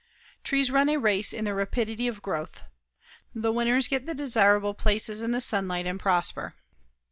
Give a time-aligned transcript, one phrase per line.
[0.43, 2.63] Trees run a race in their rapidity of growth.
[3.35, 6.55] The winners get the desirable places in the sunlight and prosper.